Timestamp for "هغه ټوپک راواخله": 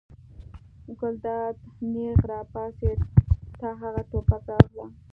3.81-4.85